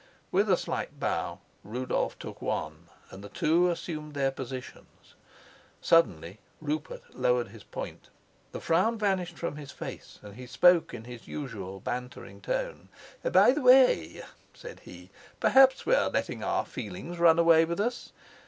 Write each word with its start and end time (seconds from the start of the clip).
With 0.31 0.49
a 0.49 0.57
slight 0.57 0.99
bow 0.99 1.41
Rudolf 1.63 2.17
took 2.17 2.41
one, 2.41 2.89
and 3.11 3.23
the 3.23 3.29
two 3.29 3.69
assumed 3.69 4.15
their 4.15 4.31
positions. 4.31 5.13
Suddenly 5.79 6.39
Rupert 6.59 7.03
lowered 7.13 7.49
his 7.49 7.63
point. 7.63 8.09
The 8.51 8.59
frown 8.61 8.97
vanished 8.97 9.37
from 9.37 9.57
his 9.57 9.71
face, 9.71 10.17
and 10.23 10.33
he 10.37 10.47
spoke 10.47 10.91
in 10.91 11.03
his 11.03 11.27
usual 11.27 11.79
bantering 11.79 12.41
tone. 12.41 12.89
"By 13.21 13.51
the 13.51 13.61
way," 13.61 14.23
said 14.55 14.79
he, 14.79 15.11
"perhaps 15.39 15.85
we're 15.85 16.07
letting 16.09 16.43
our 16.43 16.65
feelings 16.65 17.19
run 17.19 17.37
away 17.37 17.63
with 17.63 17.79
us. 17.79 18.11